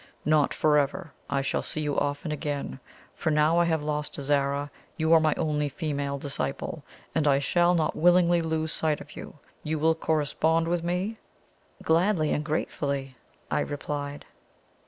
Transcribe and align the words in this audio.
Not 0.25 0.51
for 0.51 0.79
ever; 0.79 1.13
I 1.29 1.43
shall 1.43 1.61
see 1.61 1.81
you 1.81 1.95
often 1.95 2.31
again. 2.31 2.79
For 3.13 3.29
now 3.29 3.59
I 3.59 3.65
have 3.65 3.83
lost 3.83 4.15
Zara, 4.19 4.71
you 4.97 5.13
are 5.13 5.19
my 5.19 5.35
only 5.35 5.69
female 5.69 6.17
disciple, 6.17 6.81
and 7.13 7.27
I 7.27 7.37
shall 7.37 7.75
not 7.75 7.95
willingly 7.95 8.41
lose 8.41 8.71
sight 8.71 8.99
of 8.99 9.15
you. 9.15 9.35
You 9.61 9.77
will 9.77 9.93
correspond 9.93 10.67
with 10.67 10.83
me?" 10.83 11.19
"Gladly 11.83 12.31
and 12.31 12.43
gratefully," 12.43 13.15
I 13.51 13.59
replied. 13.59 14.25